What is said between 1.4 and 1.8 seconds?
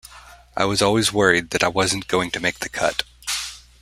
that I